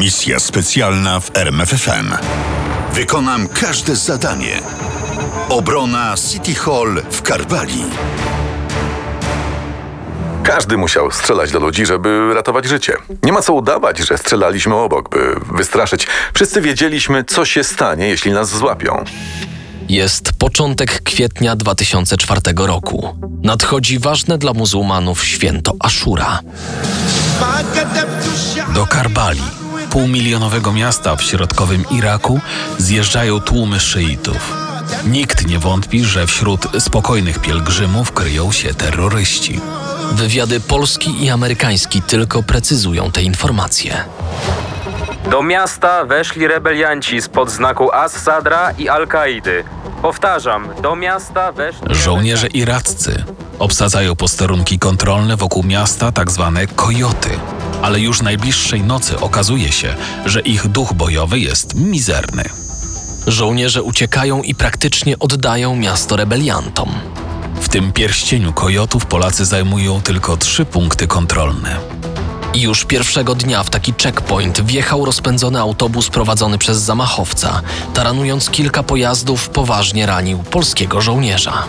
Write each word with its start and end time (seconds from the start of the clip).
Misja 0.00 0.40
specjalna 0.40 1.20
w 1.20 1.36
RMFFM. 1.36 2.14
Wykonam 2.92 3.48
każde 3.48 3.96
zadanie. 3.96 4.60
Obrona 5.48 6.14
City 6.30 6.54
Hall 6.54 7.02
w 7.10 7.22
Karbali. 7.22 7.84
Każdy 10.42 10.76
musiał 10.76 11.10
strzelać 11.10 11.52
do 11.52 11.58
ludzi, 11.58 11.86
żeby 11.86 12.34
ratować 12.34 12.64
życie. 12.64 12.96
Nie 13.22 13.32
ma 13.32 13.42
co 13.42 13.52
udawać, 13.52 13.98
że 13.98 14.18
strzelaliśmy 14.18 14.74
obok, 14.74 15.08
by 15.08 15.36
wystraszyć. 15.56 16.06
Wszyscy 16.34 16.60
wiedzieliśmy, 16.60 17.24
co 17.24 17.44
się 17.44 17.64
stanie, 17.64 18.08
jeśli 18.08 18.32
nas 18.32 18.48
złapią. 18.48 19.04
Jest 19.88 20.32
początek 20.32 21.02
kwietnia 21.02 21.56
2004 21.56 22.40
roku. 22.56 23.16
Nadchodzi 23.42 23.98
ważne 23.98 24.38
dla 24.38 24.52
muzułmanów 24.52 25.24
święto 25.24 25.72
Ashura. 25.80 26.40
Do 28.74 28.86
Karbali, 28.86 29.59
półmilionowego 29.90 30.72
miasta 30.72 31.16
w 31.16 31.22
środkowym 31.22 31.84
Iraku, 31.90 32.40
zjeżdżają 32.78 33.40
tłumy 33.40 33.80
szyitów. 33.80 34.52
Nikt 35.06 35.46
nie 35.46 35.58
wątpi, 35.58 36.04
że 36.04 36.26
wśród 36.26 36.68
spokojnych 36.78 37.38
pielgrzymów 37.38 38.12
kryją 38.12 38.52
się 38.52 38.74
terroryści. 38.74 39.60
Wywiady 40.12 40.60
polski 40.60 41.24
i 41.24 41.30
amerykański 41.30 42.02
tylko 42.02 42.42
precyzują 42.42 43.10
te 43.10 43.22
informacje. 43.22 44.04
Do 45.30 45.42
miasta 45.42 46.04
weszli 46.04 46.46
rebelianci 46.46 47.22
spod 47.22 47.50
znaku 47.50 47.92
As-Sadra 47.92 48.70
i 48.78 48.88
Al-Kaidy. 48.88 49.64
Powtarzam, 50.02 50.68
do 50.82 50.96
miasta 50.96 51.52
weszli... 51.52 51.94
Żołnierze 51.94 52.46
iraccy 52.46 53.24
obsadzają 53.58 54.16
posterunki 54.16 54.78
kontrolne 54.78 55.36
wokół 55.36 55.62
miasta, 55.62 56.12
tak 56.12 56.30
zwane 56.30 56.66
kojoty. 56.66 57.30
Ale 57.82 58.00
już 58.00 58.22
najbliższej 58.22 58.82
nocy 58.82 59.20
okazuje 59.20 59.72
się, 59.72 59.94
że 60.26 60.40
ich 60.40 60.68
duch 60.68 60.92
bojowy 60.92 61.38
jest 61.38 61.74
mizerny. 61.74 62.44
Żołnierze 63.26 63.82
uciekają 63.82 64.42
i 64.42 64.54
praktycznie 64.54 65.18
oddają 65.18 65.76
miasto 65.76 66.16
rebeliantom. 66.16 66.90
W 67.60 67.68
tym 67.68 67.92
pierścieniu 67.92 68.52
kojotów 68.52 69.06
Polacy 69.06 69.44
zajmują 69.44 70.00
tylko 70.00 70.36
trzy 70.36 70.64
punkty 70.64 71.06
kontrolne. 71.06 71.76
Już 72.54 72.84
pierwszego 72.84 73.34
dnia 73.34 73.62
w 73.62 73.70
taki 73.70 73.94
checkpoint 74.02 74.60
wjechał 74.60 75.04
rozpędzony 75.04 75.60
autobus 75.60 76.08
prowadzony 76.08 76.58
przez 76.58 76.78
zamachowca. 76.78 77.62
Taranując 77.94 78.50
kilka 78.50 78.82
pojazdów, 78.82 79.48
poważnie 79.48 80.06
ranił 80.06 80.38
polskiego 80.38 81.00
żołnierza. 81.00 81.64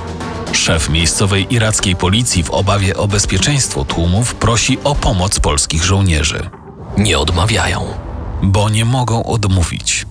Szef 0.53 0.89
miejscowej 0.89 1.47
irackiej 1.53 1.95
policji 1.95 2.44
w 2.44 2.49
obawie 2.49 2.97
o 2.97 3.07
bezpieczeństwo 3.07 3.85
tłumów 3.85 4.35
prosi 4.35 4.77
o 4.83 4.95
pomoc 4.95 5.39
polskich 5.39 5.83
żołnierzy, 5.83 6.49
Nie 6.97 7.19
odmawiają. 7.19 7.85
bo 8.44 8.69
nie 8.69 8.85
mogą 8.85 9.23
odmówić. 9.23 10.05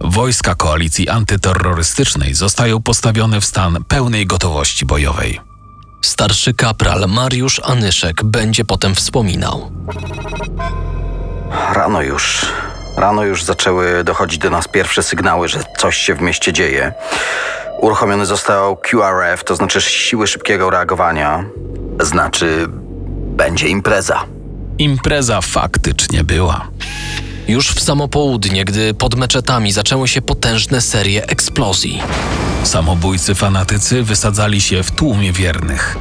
Wojska 0.00 0.54
koalicji 0.54 1.08
antyterrorystycznej 1.08 2.34
zostają 2.34 2.82
postawione 2.82 3.40
w 3.40 3.44
stan 3.44 3.84
pełnej 3.88 4.26
gotowości 4.26 4.86
bojowej. 4.86 5.40
Starszy 6.02 6.54
kapral 6.54 7.04
Mariusz 7.08 7.60
Anyszek 7.64 8.24
będzie 8.24 8.64
potem 8.64 8.94
wspominał. 8.94 9.70
Rano 11.72 12.02
już. 12.02 12.46
Rano 12.96 13.22
już 13.24 13.44
zaczęły 13.44 14.04
dochodzić 14.04 14.38
do 14.38 14.50
nas 14.50 14.68
pierwsze 14.68 15.02
sygnały, 15.02 15.48
że 15.48 15.64
coś 15.78 15.96
się 15.96 16.14
w 16.14 16.20
mieście 16.20 16.52
dzieje. 16.52 16.92
Uruchomiony 17.84 18.26
został 18.26 18.76
QRF, 18.76 19.44
to 19.44 19.56
znaczy 19.56 19.80
siły 19.80 20.26
szybkiego 20.26 20.70
reagowania. 20.70 21.44
Znaczy, 22.00 22.66
będzie 23.36 23.68
impreza. 23.68 24.24
Impreza 24.78 25.40
faktycznie 25.40 26.24
była. 26.24 26.68
Już 27.48 27.70
w 27.70 27.82
samo 27.82 28.08
południe, 28.08 28.64
gdy 28.64 28.94
pod 28.94 29.14
meczetami 29.14 29.72
zaczęły 29.72 30.08
się 30.08 30.22
potężne 30.22 30.80
serie 30.80 31.26
eksplozji. 31.26 32.02
Samobójcy 32.62 33.34
fanatycy 33.34 34.02
wysadzali 34.02 34.60
się 34.60 34.82
w 34.82 34.90
tłumie 34.90 35.32
wiernych. 35.32 35.96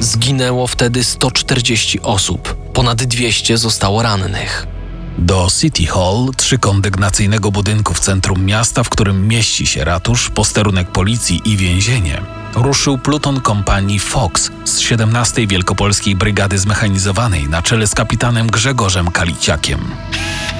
Zginęło 0.00 0.66
wtedy 0.66 1.04
140 1.04 2.00
osób, 2.00 2.54
ponad 2.72 3.02
200 3.02 3.58
zostało 3.58 4.02
rannych. 4.02 4.75
Do 5.18 5.48
City 5.60 5.86
Hall, 5.86 6.30
trzykondygnacyjnego 6.36 7.50
budynku 7.50 7.94
w 7.94 8.00
centrum 8.00 8.44
miasta, 8.44 8.82
w 8.82 8.88
którym 8.88 9.28
mieści 9.28 9.66
się 9.66 9.84
ratusz, 9.84 10.30
posterunek 10.30 10.90
policji 10.90 11.40
i 11.44 11.56
więzienie, 11.56 12.22
ruszył 12.54 12.98
pluton 12.98 13.40
kompanii 13.40 13.98
Fox 13.98 14.50
z 14.64 14.78
17 14.78 15.46
Wielkopolskiej 15.46 16.16
Brygady 16.16 16.58
Zmechanizowanej 16.58 17.48
na 17.48 17.62
czele 17.62 17.86
z 17.86 17.94
kapitanem 17.94 18.46
Grzegorzem 18.46 19.10
Kaliciakiem. 19.10 19.80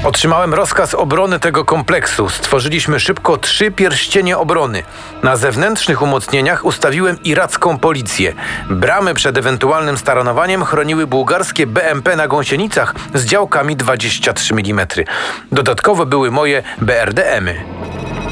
Otrzymałem 0.06 0.54
rozkaz 0.54 0.94
obrony 0.94 1.40
tego 1.40 1.64
kompleksu. 1.64 2.28
Stworzyliśmy 2.28 3.00
szybko 3.00 3.36
trzy 3.36 3.70
pierścienie 3.70 4.38
obrony. 4.38 4.82
Na 5.22 5.36
zewnętrznych 5.36 6.02
umocnieniach 6.02 6.64
ustawiłem 6.64 7.22
iracką 7.22 7.78
policję. 7.78 8.34
Bramy 8.70 9.14
przed 9.14 9.38
ewentualnym 9.38 9.98
staranowaniem 9.98 10.64
chroniły 10.64 11.06
bułgarskie 11.06 11.66
BMP 11.66 12.16
na 12.16 12.28
gąsienicach 12.28 12.94
z 13.14 13.24
działkami 13.24 13.76
23 13.76 14.54
mm. 14.54 14.86
Dodatkowo 15.52 16.06
były 16.06 16.30
moje 16.30 16.62
BRDM-y. 16.80 17.64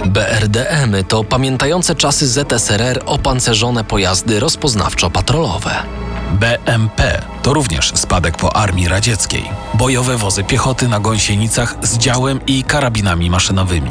BRDM-y 0.06 1.05
to 1.05 1.25
pamiętające 1.25 1.95
czasy 1.95 2.27
ZSRR 2.27 3.03
opancerzone 3.06 3.85
pojazdy 3.85 4.41
rozpoznawczo-patrolowe. 4.41 6.04
BMP 6.34 7.22
to 7.43 7.55
również 7.55 7.93
spadek 7.95 8.37
po 8.37 8.56
armii 8.56 8.89
radzieckiej. 8.89 9.45
Bojowe 9.75 10.17
wozy 10.17 10.45
piechoty 10.45 10.89
na 10.89 11.00
gąsienicach 11.00 11.77
z 11.83 11.99
działem 11.99 12.41
i 12.47 12.65
karabinami 12.65 13.31
maszynowymi. 13.31 13.91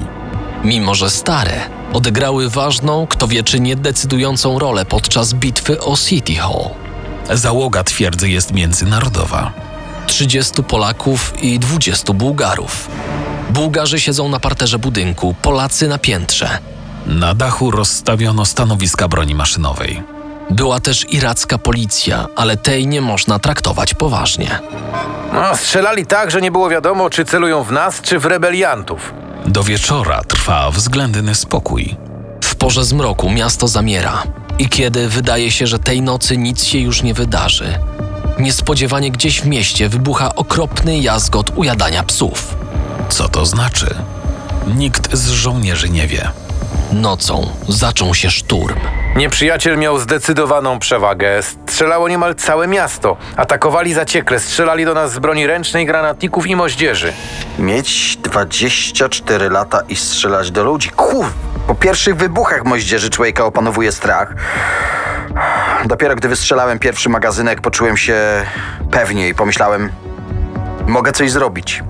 Mimo 0.64 0.96
że 0.96 1.10
stare, 1.10 1.62
odegrały 1.94 2.50
ważną, 2.50 3.08
kto 3.08 3.28
wie 3.28 3.44
czy 3.44 3.60
nie 3.60 3.76
decydującą 3.76 4.60
rolę 4.60 4.86
podczas 4.86 5.34
bitwy 5.34 5.80
o 5.82 5.98
City 5.98 6.36
Hall. 6.36 6.70
Załoga 7.34 7.84
twierdzy 7.84 8.30
jest 8.30 8.54
międzynarodowa. 8.54 9.52
30 10.08 10.64
Polaków 10.64 11.34
i 11.44 11.60
20 11.60 12.14
Bułgarów. 12.14 12.90
Bułgarzy 13.50 14.00
siedzą 14.00 14.30
na 14.30 14.40
parterze 14.40 14.80
budynku, 14.80 15.36
Polacy 15.42 15.88
na 15.88 15.98
piętrze. 15.98 16.58
Na 17.06 17.34
dachu 17.34 17.72
rozstawiono 17.72 18.46
stanowiska 18.46 19.08
broni 19.08 19.36
maszynowej. 19.36 20.13
Była 20.50 20.80
też 20.80 21.06
iracka 21.10 21.58
policja, 21.58 22.26
ale 22.36 22.58
tej 22.58 22.88
nie 22.88 23.02
można 23.02 23.40
traktować 23.40 23.94
poważnie. 23.94 24.60
No, 25.34 25.58
strzelali 25.58 26.06
tak, 26.06 26.32
że 26.32 26.42
nie 26.42 26.52
było 26.52 26.70
wiadomo, 26.70 27.10
czy 27.10 27.26
celują 27.26 27.64
w 27.64 27.72
nas, 27.72 28.02
czy 28.02 28.20
w 28.20 28.26
rebeliantów. 28.26 29.14
Do 29.46 29.64
wieczora 29.64 30.24
trwa 30.24 30.72
względny 30.72 31.36
spokój. 31.36 31.96
W 32.44 32.56
porze 32.56 32.84
zmroku 32.84 33.30
miasto 33.30 33.68
zamiera. 33.68 34.24
I 34.60 34.70
kiedy 34.70 35.10
wydaje 35.10 35.52
się, 35.52 35.68
że 35.68 35.80
tej 35.80 36.02
nocy 36.02 36.38
nic 36.38 36.64
się 36.64 36.80
już 36.80 37.04
nie 37.04 37.14
wydarzy, 37.14 37.80
niespodziewanie 38.40 39.12
gdzieś 39.12 39.42
w 39.42 39.46
mieście 39.46 39.90
wybucha 39.90 40.36
okropny 40.36 41.00
jazgot 41.00 41.52
ujadania 41.56 42.04
psów. 42.04 42.56
Co 43.10 43.30
to 43.30 43.46
znaczy? 43.46 43.96
Nikt 44.68 45.16
z 45.16 45.30
żołnierzy 45.30 45.90
nie 45.90 46.08
wie. 46.08 46.32
Nocą 46.92 47.50
zaczął 47.68 48.16
się 48.16 48.32
szturm. 48.32 48.80
Nieprzyjaciel 49.16 49.78
miał 49.78 50.00
zdecydowaną 50.00 50.80
przewagę. 50.80 51.44
Strzelało 51.44 52.10
niemal 52.10 52.36
całe 52.36 52.68
miasto. 52.68 53.18
Atakowali 53.38 53.94
zaciekle, 53.94 54.40
strzelali 54.40 54.86
do 54.86 54.94
nas 54.94 55.12
z 55.12 55.20
broni 55.20 55.48
ręcznej, 55.48 55.86
granatników 55.86 56.48
i 56.48 56.56
moździerzy. 56.56 57.14
Mieć 57.60 58.18
24 58.18 59.50
lata 59.50 59.82
i 59.90 59.96
strzelać 59.96 60.52
do 60.52 60.64
ludzi. 60.64 60.90
Kur... 60.90 61.26
Po 61.68 61.76
pierwszych 61.76 62.16
wybuchach 62.16 62.66
moździerzy 62.66 63.10
człowieka 63.10 63.46
opanowuje 63.46 63.92
strach. 63.92 64.34
Dopiero 65.86 66.16
gdy 66.16 66.28
wystrzelałem 66.28 66.80
pierwszy 66.80 67.10
magazynek, 67.10 67.62
poczułem 67.62 67.98
się 67.98 68.46
pewniej 68.92 69.32
i 69.32 69.36
pomyślałem: 69.36 69.92
Mogę 70.88 71.12
coś 71.12 71.32
zrobić. 71.32 71.84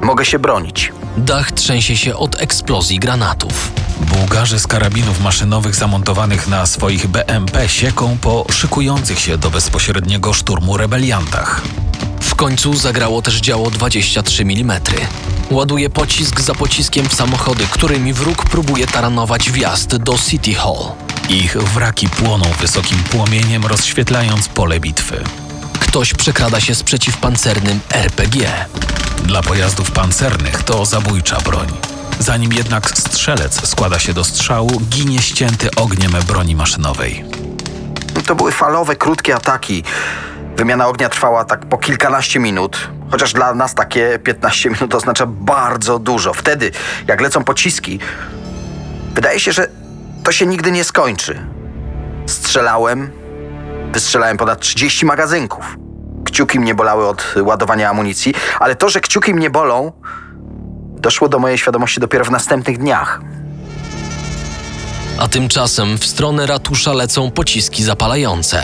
Mogę 0.00 0.24
się 0.24 0.38
bronić. 0.38 0.92
Dach 1.16 1.52
trzęsie 1.52 1.96
się 1.96 2.16
od 2.16 2.42
eksplozji 2.42 2.98
granatów. 2.98 3.79
Bułgarzy 4.00 4.58
z 4.58 4.66
karabinów 4.66 5.20
maszynowych 5.20 5.74
zamontowanych 5.74 6.48
na 6.48 6.66
swoich 6.66 7.06
BMP 7.06 7.68
sieką 7.68 8.18
po 8.20 8.46
szykujących 8.52 9.18
się 9.18 9.38
do 9.38 9.50
bezpośredniego 9.50 10.32
szturmu 10.32 10.76
rebeliantach. 10.76 11.62
W 12.20 12.34
końcu 12.34 12.76
zagrało 12.76 13.22
też 13.22 13.40
działo 13.40 13.70
23 13.70 14.42
mm. 14.42 14.80
Ładuje 15.50 15.90
pocisk 15.90 16.40
za 16.40 16.54
pociskiem 16.54 17.08
w 17.08 17.14
samochody, 17.14 17.64
którymi 17.70 18.12
wróg 18.12 18.44
próbuje 18.44 18.86
taranować 18.86 19.50
wjazd 19.50 19.96
do 19.96 20.18
City 20.18 20.54
Hall. 20.54 20.92
Ich 21.28 21.56
wraki 21.56 22.08
płoną 22.08 22.44
wysokim 22.60 22.98
płomieniem, 22.98 23.66
rozświetlając 23.66 24.48
pole 24.48 24.80
bitwy. 24.80 25.24
Ktoś 25.80 26.14
przekrada 26.14 26.60
się 26.60 26.74
z 26.74 26.82
przeciwpancernym 26.82 27.80
RPG. 27.90 28.66
Dla 29.24 29.42
pojazdów 29.42 29.90
pancernych 29.90 30.62
to 30.62 30.86
zabójcza 30.86 31.40
broń. 31.40 31.68
Zanim 32.20 32.52
jednak 32.52 32.86
strzelec 32.86 33.68
składa 33.68 33.98
się 33.98 34.12
do 34.12 34.24
strzału, 34.24 34.70
ginie 34.90 35.22
ścięty 35.22 35.68
ogniem 35.76 36.12
broni 36.26 36.56
maszynowej. 36.56 37.24
To 38.26 38.34
były 38.34 38.52
falowe, 38.52 38.96
krótkie 38.96 39.34
ataki. 39.34 39.84
Wymiana 40.56 40.88
ognia 40.88 41.08
trwała 41.08 41.44
tak 41.44 41.66
po 41.66 41.78
kilkanaście 41.78 42.40
minut. 42.40 42.90
Chociaż 43.10 43.32
dla 43.32 43.54
nas 43.54 43.74
takie 43.74 44.18
15 44.18 44.70
minut 44.70 44.94
oznacza 44.94 45.26
bardzo 45.26 45.98
dużo. 45.98 46.34
Wtedy, 46.34 46.70
jak 47.06 47.20
lecą 47.20 47.44
pociski, 47.44 47.98
wydaje 49.14 49.40
się, 49.40 49.52
że 49.52 49.68
to 50.24 50.32
się 50.32 50.46
nigdy 50.46 50.72
nie 50.72 50.84
skończy. 50.84 51.46
Strzelałem, 52.26 53.10
wystrzelałem 53.92 54.36
ponad 54.36 54.60
30 54.60 55.06
magazynków. 55.06 55.76
Kciuki 56.24 56.60
mnie 56.60 56.74
bolały 56.74 57.08
od 57.08 57.34
ładowania 57.42 57.90
amunicji, 57.90 58.34
ale 58.58 58.76
to, 58.76 58.88
że 58.88 59.00
kciuki 59.00 59.34
mnie 59.34 59.50
bolą, 59.50 59.92
doszło 61.00 61.28
do 61.28 61.38
mojej 61.38 61.58
świadomości 61.58 62.00
dopiero 62.00 62.24
w 62.24 62.30
następnych 62.30 62.78
dniach. 62.78 63.20
A 65.18 65.28
tymczasem 65.28 65.98
w 65.98 66.06
stronę 66.06 66.46
ratusza 66.46 66.92
lecą 66.92 67.30
pociski 67.30 67.84
zapalające. 67.84 68.62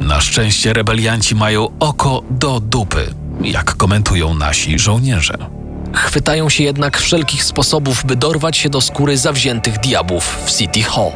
Na 0.00 0.20
szczęście 0.20 0.72
rebelianci 0.72 1.34
mają 1.34 1.68
oko 1.80 2.22
do 2.30 2.60
dupy, 2.60 3.14
jak 3.40 3.76
komentują 3.76 4.34
nasi 4.34 4.78
żołnierze. 4.78 5.38
Chwytają 5.94 6.48
się 6.48 6.64
jednak 6.64 6.98
wszelkich 6.98 7.44
sposobów, 7.44 8.04
by 8.06 8.16
dorwać 8.16 8.56
się 8.56 8.68
do 8.68 8.80
skóry 8.80 9.18
zawziętych 9.18 9.78
diabłów 9.78 10.38
w 10.44 10.52
City 10.52 10.82
Hall. 10.82 11.12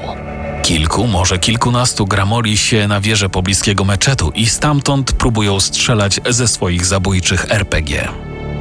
Kilku, 0.62 1.06
może 1.06 1.38
kilkunastu 1.38 2.06
gramoli 2.06 2.58
się 2.58 2.88
na 2.88 3.00
wieżę 3.00 3.28
pobliskiego 3.28 3.84
meczetu 3.84 4.32
i 4.34 4.46
stamtąd 4.46 5.12
próbują 5.12 5.60
strzelać 5.60 6.20
ze 6.28 6.48
swoich 6.48 6.86
zabójczych 6.86 7.46
RPG. 7.50 8.08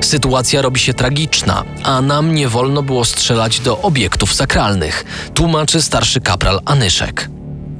Sytuacja 0.01 0.61
robi 0.61 0.79
się 0.79 0.93
tragiczna, 0.93 1.63
a 1.83 2.01
nam 2.01 2.35
nie 2.35 2.49
wolno 2.49 2.83
było 2.83 3.05
strzelać 3.05 3.59
do 3.59 3.81
obiektów 3.81 4.33
sakralnych, 4.33 5.05
tłumaczy 5.33 5.81
starszy 5.81 6.21
kapral 6.21 6.61
Anyszek. 6.65 7.29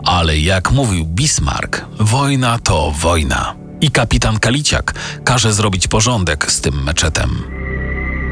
Ale 0.06 0.38
jak 0.38 0.72
mówił 0.72 1.06
Bismarck, 1.06 1.86
wojna 2.00 2.60
to 2.60 2.94
wojna. 3.00 3.56
I 3.82 3.92
kapitan 3.92 4.40
Kaliciak 4.40 4.94
każe 5.24 5.54
zrobić 5.54 5.88
porządek 5.88 6.52
z 6.52 6.62
tym 6.62 6.84
meczetem. 6.84 7.44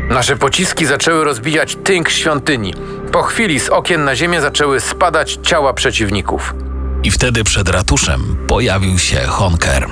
Nasze 0.09 0.35
pociski 0.35 0.85
zaczęły 0.85 1.23
rozbijać 1.23 1.77
tynk 1.83 2.09
świątyni. 2.09 2.73
Po 3.11 3.23
chwili 3.23 3.59
z 3.59 3.69
okien 3.69 4.03
na 4.03 4.15
ziemię 4.15 4.41
zaczęły 4.41 4.79
spadać 4.79 5.39
ciała 5.43 5.73
przeciwników. 5.73 6.55
I 7.03 7.11
wtedy 7.11 7.43
przed 7.43 7.69
ratuszem 7.69 8.37
pojawił 8.47 8.99
się 8.99 9.17
Honker. 9.17 9.87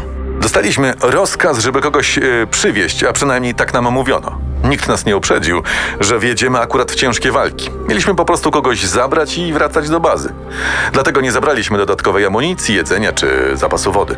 Dostaliśmy 0.46 0.94
rozkaz, 1.02 1.60
żeby 1.60 1.82
kogoś 1.82 2.18
e, 2.18 2.22
przywieźć, 2.52 3.04
a 3.04 3.14
przynajmniej 3.14 3.56
tak 3.56 3.74
nam 3.74 3.94
mówiono. 3.94 4.38
Nikt 4.64 4.88
nas 4.88 5.06
nie 5.06 5.18
uprzedził, 5.18 5.64
że 6.00 6.20
wjedziemy 6.20 6.60
akurat 6.60 6.92
w 6.92 6.96
ciężkie 6.96 7.32
walki. 7.32 7.70
Mieliśmy 7.88 8.16
po 8.16 8.26
prostu 8.26 8.52
kogoś 8.52 8.86
zabrać 8.86 9.38
i 9.38 9.54
wracać 9.54 9.90
do 9.90 10.00
bazy. 10.00 10.34
Dlatego 10.94 11.22
nie 11.22 11.32
zabraliśmy 11.32 11.78
dodatkowej 11.78 12.26
amunicji, 12.26 12.76
jedzenia 12.76 13.14
czy 13.14 13.52
zapasu 13.54 13.92
wody. 13.92 14.16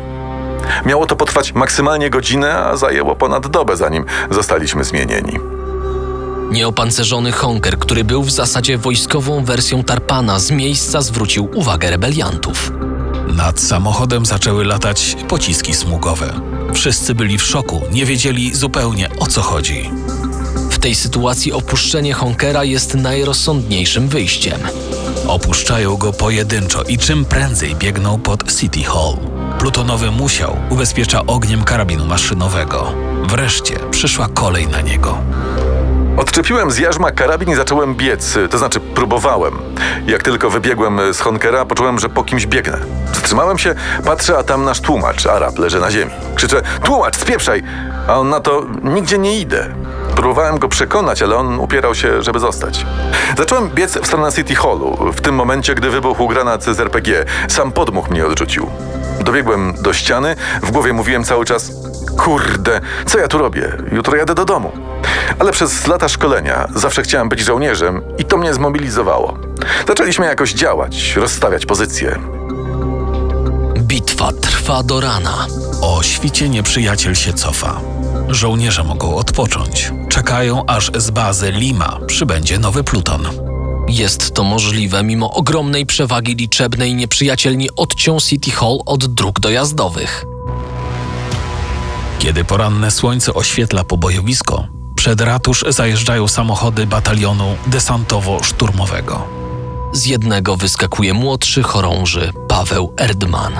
Miało 0.86 1.06
to 1.06 1.16
potrwać 1.16 1.52
maksymalnie 1.52 2.10
godzinę, 2.10 2.54
a 2.58 2.76
zajęło 2.76 3.16
ponad 3.16 3.46
dobę, 3.46 3.76
zanim 3.76 4.04
zostaliśmy 4.30 4.84
zmienieni. 4.84 5.40
Nieopancerzony 6.50 7.32
Honker, 7.32 7.78
który 7.78 8.04
był 8.04 8.22
w 8.22 8.30
zasadzie 8.30 8.78
wojskową 8.78 9.44
wersją 9.44 9.84
Tarpana, 9.84 10.38
z 10.38 10.50
miejsca 10.50 11.00
zwrócił 11.00 11.50
uwagę 11.54 11.90
rebeliantów. 11.90 12.72
Nad 13.38 13.60
samochodem 13.60 14.26
zaczęły 14.26 14.64
latać 14.64 15.16
pociski 15.28 15.74
smugowe. 15.74 16.40
Wszyscy 16.74 17.14
byli 17.14 17.38
w 17.38 17.42
szoku, 17.42 17.82
nie 17.92 18.06
wiedzieli 18.06 18.54
zupełnie 18.54 19.08
o 19.18 19.26
co 19.26 19.42
chodzi. 19.42 19.90
W 20.70 20.78
tej 20.78 20.94
sytuacji 20.94 21.52
opuszczenie 21.52 22.14
Honkera 22.14 22.64
jest 22.64 22.94
najrozsądniejszym 22.94 24.08
wyjściem. 24.08 24.60
Opuszczają 25.28 25.96
go 25.96 26.12
pojedynczo 26.12 26.82
i 26.82 26.98
czym 26.98 27.24
prędzej 27.24 27.74
biegną 27.74 28.20
pod 28.20 28.56
City 28.56 28.82
Hall. 28.82 29.16
Plutonowy 29.58 30.10
musiał 30.10 30.56
ubezpiecza 30.70 31.26
ogniem 31.26 31.64
karabinu 31.64 32.06
maszynowego. 32.06 32.92
Wreszcie 33.28 33.78
przyszła 33.90 34.28
kolej 34.28 34.68
na 34.68 34.80
niego. 34.80 35.18
Odczepiłem 36.18 36.70
z 36.70 36.78
jarzma 36.78 37.10
karabin 37.10 37.50
i 37.50 37.54
zacząłem 37.54 37.94
biec, 37.94 38.38
to 38.50 38.58
znaczy 38.58 38.80
próbowałem. 38.80 39.58
Jak 40.06 40.22
tylko 40.22 40.50
wybiegłem 40.50 41.14
z 41.14 41.20
Honkera, 41.20 41.64
poczułem, 41.64 41.98
że 41.98 42.08
po 42.08 42.24
kimś 42.24 42.46
biegnę. 42.46 42.78
Zatrzymałem 43.12 43.58
się, 43.58 43.74
patrzę, 44.04 44.38
a 44.38 44.42
tam 44.42 44.64
nasz 44.64 44.80
tłumacz, 44.80 45.26
Arab, 45.26 45.58
leży 45.58 45.80
na 45.80 45.90
ziemi. 45.90 46.10
Krzyczę, 46.34 46.62
tłumacz, 46.82 47.16
spieprzaj! 47.16 47.62
A 48.08 48.18
on 48.18 48.28
na 48.28 48.40
to, 48.40 48.66
nigdzie 48.82 49.18
nie 49.18 49.40
idę. 49.40 49.74
Próbowałem 50.14 50.58
go 50.58 50.68
przekonać, 50.68 51.22
ale 51.22 51.36
on 51.36 51.60
upierał 51.60 51.94
się, 51.94 52.22
żeby 52.22 52.38
zostać. 52.38 52.86
Zacząłem 53.36 53.68
biec 53.68 53.98
w 53.98 54.06
stronę 54.06 54.32
City 54.32 54.54
Hallu. 54.54 55.12
W 55.12 55.20
tym 55.20 55.34
momencie, 55.34 55.74
gdy 55.74 55.90
wybuchł 55.90 56.28
granat 56.28 56.64
z 56.64 56.80
RPG, 56.80 57.24
sam 57.48 57.72
podmuch 57.72 58.10
mnie 58.10 58.26
odrzucił. 58.26 58.70
Dobiegłem 59.20 59.74
do 59.82 59.92
ściany, 59.92 60.36
w 60.62 60.70
głowie 60.70 60.92
mówiłem 60.92 61.24
cały 61.24 61.44
czas: 61.44 61.72
Kurde, 62.18 62.80
co 63.06 63.18
ja 63.18 63.28
tu 63.28 63.38
robię? 63.38 63.72
Jutro 63.92 64.16
jadę 64.16 64.34
do 64.34 64.44
domu. 64.44 64.72
Ale 65.38 65.52
przez 65.52 65.86
lata 65.86 66.08
szkolenia 66.08 66.68
zawsze 66.74 67.02
chciałem 67.02 67.28
być 67.28 67.40
żołnierzem 67.40 68.02
i 68.18 68.24
to 68.24 68.36
mnie 68.36 68.54
zmobilizowało. 68.54 69.38
Zaczęliśmy 69.88 70.26
jakoś 70.26 70.52
działać, 70.52 71.16
rozstawiać 71.16 71.66
pozycje. 71.66 72.18
Bitwa 73.78 74.32
trwa 74.32 74.82
do 74.82 75.00
rana. 75.00 75.46
O 75.82 76.02
świcie 76.02 76.48
nieprzyjaciel 76.48 77.14
się 77.14 77.32
cofa. 77.32 77.80
Żołnierze 78.28 78.84
mogą 78.84 79.16
odpocząć. 79.16 79.92
Czekają, 80.08 80.66
aż 80.66 80.90
z 80.96 81.10
bazy 81.10 81.50
Lima 81.50 81.98
przybędzie 82.06 82.58
nowy 82.58 82.84
pluton. 82.84 83.28
Jest 83.88 84.34
to 84.34 84.44
możliwe, 84.44 85.02
mimo 85.02 85.30
ogromnej 85.34 85.86
przewagi 85.86 86.34
liczebnej 86.34 86.94
nieprzyjaciel 86.94 87.56
nie 87.56 87.74
odciął 87.76 88.20
City 88.20 88.50
Hall 88.50 88.78
od 88.86 89.06
dróg 89.06 89.40
dojazdowych. 89.40 90.24
Kiedy 92.18 92.44
poranne 92.44 92.90
słońce 92.90 93.34
oświetla 93.34 93.84
pobojowisko, 93.84 94.77
przed 95.08 95.20
ratusz 95.20 95.64
zajeżdżają 95.68 96.28
samochody 96.28 96.86
batalionu 96.86 97.56
desantowo-szturmowego. 97.66 99.18
Z 99.92 100.06
jednego 100.06 100.56
wyskakuje 100.56 101.14
młodszy 101.14 101.62
chorąży 101.62 102.32
Paweł 102.48 102.92
Erdman. 102.96 103.52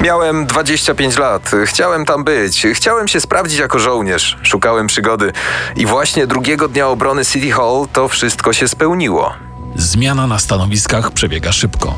Miałem 0.00 0.46
25 0.46 1.18
lat. 1.18 1.50
Chciałem 1.66 2.04
tam 2.04 2.24
być. 2.24 2.66
Chciałem 2.74 3.08
się 3.08 3.20
sprawdzić 3.20 3.58
jako 3.58 3.78
żołnierz. 3.78 4.36
Szukałem 4.42 4.86
przygody. 4.86 5.32
I 5.76 5.86
właśnie 5.86 6.26
drugiego 6.26 6.68
dnia 6.68 6.88
obrony 6.88 7.24
City 7.24 7.50
Hall 7.50 7.86
to 7.92 8.08
wszystko 8.08 8.52
się 8.52 8.68
spełniło. 8.68 9.34
Zmiana 9.76 10.26
na 10.26 10.38
stanowiskach 10.38 11.10
przebiega 11.10 11.52
szybko. 11.52 11.94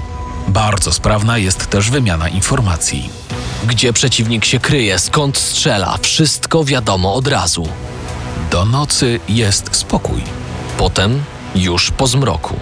Bardzo 0.49 0.93
sprawna 0.93 1.39
jest 1.39 1.67
też 1.67 1.91
wymiana 1.91 2.29
informacji. 2.29 3.11
Gdzie 3.67 3.93
przeciwnik 3.93 4.45
się 4.45 4.61
kryje, 4.61 4.99
skąd 4.99 5.39
strzela, 5.39 5.99
wszystko 6.03 6.65
wiadomo 6.65 7.15
od 7.15 7.29
razu. 7.29 7.69
Do 8.51 8.65
nocy 8.65 9.21
jest 9.29 9.77
spokój. 9.77 10.23
Potem, 10.79 11.23
już 11.55 11.91
po 11.91 12.07
zmroku, 12.07 12.57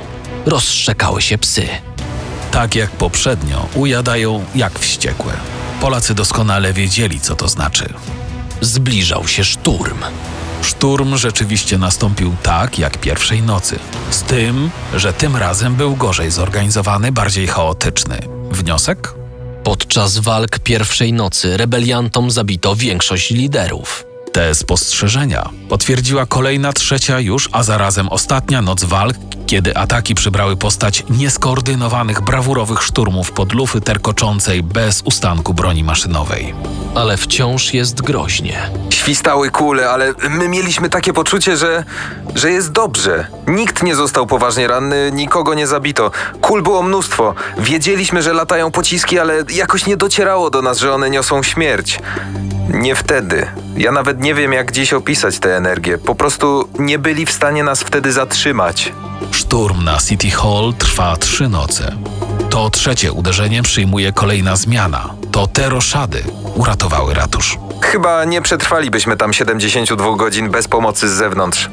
rozszczekały 0.46 1.22
się 1.22 1.38
psy. 1.38 1.68
Tak 2.50 2.74
jak 2.74 2.90
poprzednio, 2.90 3.66
ujadają 3.74 4.44
jak 4.54 4.78
wściekłe. 4.78 5.32
Polacy 5.80 6.14
doskonale 6.14 6.72
wiedzieli, 6.72 7.20
co 7.20 7.34
to 7.34 7.48
znaczy. 7.48 7.94
Zbliżał 8.60 9.28
się 9.28 9.44
szturm. 9.44 9.98
Szturm 10.62 11.16
rzeczywiście 11.16 11.78
nastąpił 11.78 12.34
tak 12.42 12.78
jak 12.78 12.98
pierwszej 12.98 13.42
nocy. 13.42 13.78
Z 14.10 14.22
tym, 14.22 14.70
że 14.94 15.12
tym 15.12 15.36
razem 15.36 15.74
był 15.74 15.96
gorzej 15.96 16.30
zorganizowany, 16.30 17.12
bardziej 17.12 17.46
chaotyczny. 17.46 18.18
Wniosek? 18.50 19.14
Podczas 19.64 20.18
walk 20.18 20.58
pierwszej 20.58 21.12
nocy 21.12 21.56
rebeliantom 21.56 22.30
zabito 22.30 22.76
większość 22.76 23.30
liderów. 23.30 24.11
Te 24.32 24.54
spostrzeżenia 24.54 25.50
potwierdziła 25.68 26.26
kolejna 26.26 26.72
trzecia 26.72 27.20
już, 27.20 27.48
a 27.52 27.62
zarazem 27.62 28.08
ostatnia 28.08 28.62
noc 28.62 28.84
walk, 28.84 29.16
kiedy 29.52 29.76
ataki 29.76 30.14
przybrały 30.14 30.56
postać 30.56 31.04
nieskoordynowanych, 31.10 32.20
brawurowych 32.20 32.82
szturmów 32.82 33.32
pod 33.32 33.52
lufy 33.52 33.80
terkoczącej 33.80 34.62
bez 34.62 35.02
ustanku 35.02 35.54
broni 35.54 35.84
maszynowej. 35.84 36.54
Ale 36.94 37.16
wciąż 37.16 37.74
jest 37.74 38.02
groźnie. 38.02 38.70
Świstały 38.90 39.50
kule, 39.50 39.90
ale 39.90 40.14
my 40.30 40.48
mieliśmy 40.48 40.88
takie 40.88 41.12
poczucie, 41.12 41.56
że, 41.56 41.84
że 42.34 42.50
jest 42.50 42.72
dobrze. 42.72 43.26
Nikt 43.46 43.82
nie 43.82 43.94
został 43.94 44.26
poważnie 44.26 44.68
ranny, 44.68 45.10
nikogo 45.14 45.54
nie 45.54 45.66
zabito. 45.66 46.10
Kul 46.40 46.62
było 46.62 46.82
mnóstwo. 46.82 47.34
Wiedzieliśmy, 47.58 48.22
że 48.22 48.32
latają 48.32 48.70
pociski, 48.70 49.18
ale 49.18 49.44
jakoś 49.54 49.86
nie 49.86 49.96
docierało 49.96 50.50
do 50.50 50.62
nas, 50.62 50.78
że 50.78 50.94
one 50.94 51.10
niosą 51.10 51.42
śmierć. 51.42 51.98
Nie 52.68 52.94
wtedy. 52.94 53.46
Ja 53.76 53.92
nawet 53.92 54.20
nie 54.20 54.34
wiem, 54.34 54.52
jak 54.52 54.72
dziś 54.72 54.92
opisać 54.92 55.38
tę 55.38 55.56
energię. 55.56 55.98
Po 55.98 56.14
prostu 56.14 56.68
nie 56.78 56.98
byli 56.98 57.26
w 57.26 57.32
stanie 57.32 57.64
nas 57.64 57.82
wtedy 57.82 58.12
zatrzymać. 58.12 58.92
Szturm 59.30 59.84
na 59.84 59.98
City 59.98 60.30
Hall 60.30 60.72
trwa 60.78 61.16
trzy 61.16 61.48
noce. 61.48 61.96
To 62.50 62.70
trzecie 62.70 63.12
uderzenie 63.12 63.62
przyjmuje 63.62 64.12
kolejna 64.12 64.56
zmiana. 64.56 65.14
To 65.32 65.46
te 65.46 65.68
roszady 65.68 66.22
uratowały 66.54 67.14
ratusz. 67.14 67.58
Chyba 67.80 68.24
nie 68.24 68.42
przetrwalibyśmy 68.42 69.16
tam 69.16 69.32
72 69.32 70.16
godzin 70.16 70.50
bez 70.50 70.68
pomocy 70.68 71.08
z 71.08 71.12
zewnątrz. 71.12 71.70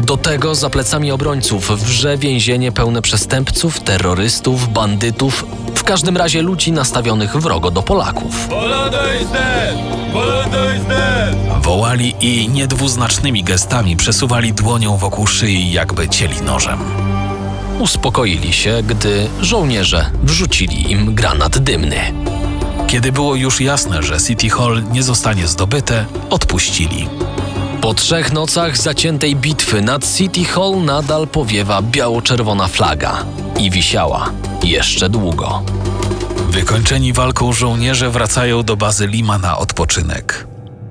Do 0.00 0.16
tego 0.16 0.54
za 0.54 0.70
plecami 0.70 1.12
obrońców 1.12 1.82
wrze 1.84 2.18
więzienie 2.18 2.72
pełne 2.72 3.02
przestępców, 3.02 3.80
terrorystów, 3.80 4.72
bandytów, 4.72 5.44
w 5.74 5.84
każdym 5.84 6.16
razie 6.16 6.42
ludzi 6.42 6.72
nastawionych 6.72 7.36
wrogo 7.36 7.70
do 7.70 7.82
Polaków. 7.82 8.48
Woła 8.48 10.44
wołali 11.62 12.14
i 12.20 12.48
niedwuznacznymi 12.48 13.44
gestami 13.44 13.96
przesuwali 13.96 14.52
dłonią 14.52 14.96
wokół 14.96 15.26
szyi, 15.26 15.72
jakby 15.72 16.08
cieli 16.08 16.42
nożem. 16.42 16.78
Uspokoili 17.78 18.52
się, 18.52 18.82
gdy 18.86 19.28
żołnierze 19.40 20.10
wrzucili 20.22 20.92
im 20.92 21.14
granat 21.14 21.58
dymny. 21.58 22.12
Kiedy 22.86 23.12
było 23.12 23.34
już 23.34 23.60
jasne, 23.60 24.02
że 24.02 24.18
City 24.20 24.50
Hall 24.50 24.82
nie 24.92 25.02
zostanie 25.02 25.46
zdobyte, 25.46 26.06
odpuścili. 26.30 27.08
Po 27.80 27.94
trzech 27.94 28.32
nocach 28.32 28.78
zaciętej 28.78 29.36
bitwy 29.36 29.82
nad 29.82 30.16
City 30.16 30.44
Hall 30.44 30.84
nadal 30.84 31.28
powiewa 31.28 31.82
biało-czerwona 31.82 32.68
flaga 32.68 33.24
i 33.60 33.70
wisiała 33.70 34.30
jeszcze 34.62 35.08
długo. 35.08 35.62
Wykończeni 36.48 37.12
walką 37.12 37.52
żołnierze 37.52 38.10
wracają 38.10 38.62
do 38.62 38.76
bazy 38.76 39.06
Lima 39.06 39.38
na 39.38 39.58
odpoczynek. 39.58 40.46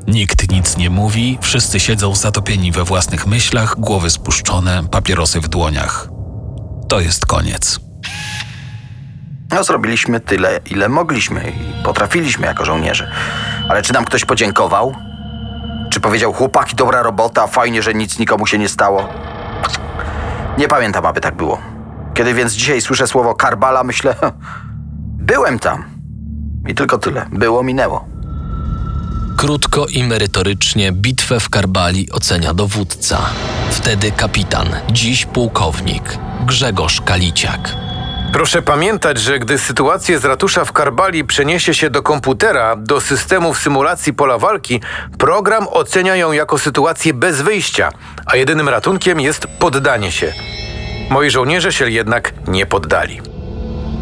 Nikt 0.07 0.51
nic 0.51 0.77
nie 0.77 0.89
mówi, 0.89 1.37
wszyscy 1.41 1.79
siedzą 1.79 2.15
zatopieni 2.15 2.71
we 2.71 2.83
własnych 2.83 3.27
myślach, 3.27 3.75
głowy 3.79 4.09
spuszczone, 4.09 4.83
papierosy 4.91 5.41
w 5.41 5.47
dłoniach. 5.47 6.09
To 6.89 6.99
jest 6.99 7.25
koniec. 7.25 7.79
No, 9.51 9.63
zrobiliśmy 9.63 10.19
tyle, 10.19 10.59
ile 10.71 10.89
mogliśmy 10.89 11.51
i 11.51 11.83
potrafiliśmy 11.83 12.47
jako 12.47 12.65
żołnierze. 12.65 13.11
Ale 13.69 13.81
czy 13.81 13.93
nam 13.93 14.05
ktoś 14.05 14.25
podziękował? 14.25 15.06
Czy 15.97 16.01
powiedział, 16.01 16.33
chłopaki, 16.33 16.75
dobra 16.75 17.03
robota, 17.03 17.47
fajnie, 17.47 17.81
że 17.81 17.93
nic 17.93 18.19
nikomu 18.19 18.47
się 18.47 18.57
nie 18.57 18.69
stało? 18.69 19.09
Nie 20.57 20.67
pamiętam, 20.67 21.05
aby 21.05 21.21
tak 21.21 21.35
było. 21.35 21.57
Kiedy 22.13 22.33
więc 22.33 22.53
dzisiaj 22.53 22.81
słyszę 22.81 23.07
słowo 23.07 23.35
Karbala, 23.35 23.83
myślę, 23.83 24.15
byłem 25.31 25.59
tam. 25.59 25.85
I 26.67 26.75
tylko 26.75 26.97
tyle. 26.97 27.25
Było, 27.31 27.63
minęło. 27.63 28.05
Krótko 29.37 29.85
i 29.87 30.03
merytorycznie 30.03 30.91
bitwę 30.91 31.39
w 31.39 31.49
Karbali 31.49 32.11
ocenia 32.11 32.53
dowódca. 32.53 33.17
Wtedy 33.71 34.11
kapitan, 34.11 34.67
dziś 34.91 35.25
pułkownik 35.25 36.17
Grzegorz 36.45 37.01
Kaliciak. 37.01 37.86
Proszę 38.33 38.61
pamiętać, 38.61 39.19
że 39.19 39.39
gdy 39.39 39.57
sytuację 39.57 40.19
z 40.19 40.25
ratusza 40.25 40.65
w 40.65 40.71
Karbali 40.71 41.23
przeniesie 41.23 41.73
się 41.73 41.89
do 41.89 42.03
komputera, 42.03 42.75
do 42.75 43.01
systemów 43.01 43.59
symulacji 43.59 44.13
pola 44.13 44.37
walki, 44.37 44.81
program 45.17 45.67
ocenia 45.67 46.15
ją 46.15 46.31
jako 46.31 46.57
sytuację 46.57 47.13
bez 47.13 47.41
wyjścia, 47.41 47.91
a 48.25 48.35
jedynym 48.35 48.69
ratunkiem 48.69 49.19
jest 49.19 49.47
poddanie 49.59 50.11
się. 50.11 50.33
Moi 51.09 51.29
żołnierze 51.29 51.71
się 51.73 51.89
jednak 51.89 52.33
nie 52.47 52.65
poddali. 52.65 53.21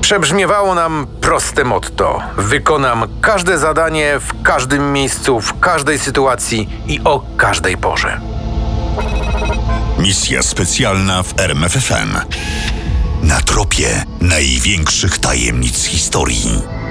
Przebrzmiewało 0.01 0.75
nam 0.75 1.07
proste 1.21 1.63
motto: 1.63 2.21
wykonam 2.37 3.03
każde 3.21 3.57
zadanie 3.57 4.19
w 4.19 4.43
każdym 4.43 4.93
miejscu, 4.93 5.41
w 5.41 5.59
każdej 5.59 5.99
sytuacji 5.99 6.69
i 6.87 7.01
o 7.03 7.25
każdej 7.37 7.77
porze. 7.77 8.21
Misja 9.99 10.43
specjalna 10.43 11.23
w 11.23 11.39
RMFFM. 11.39 12.17
Na 13.27 13.41
tropie 13.41 14.05
największych 14.21 15.17
tajemnic 15.19 15.85
historii. 15.85 16.84